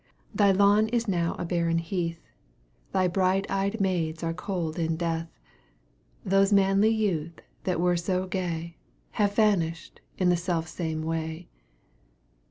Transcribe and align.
Thy 0.33 0.49
lawn 0.51 0.87
is 0.87 1.07
now 1.07 1.35
a 1.37 1.45
barren 1.45 1.77
heath, 1.77 2.27
Thy 2.91 3.07
bright 3.07 3.45
eyed 3.51 3.79
maids 3.79 4.23
are 4.23 4.33
cold 4.33 4.79
in 4.79 4.95
death! 4.97 5.29
Those 6.25 6.51
manly 6.51 6.89
youth 6.89 7.39
that 7.65 7.79
were 7.79 7.97
so 7.97 8.25
gay, 8.25 8.77
Have 9.21 9.35
vanished 9.35 10.01
in 10.17 10.29
the 10.29 10.37
self 10.37 10.67
same 10.67 11.03
way! 11.03 11.49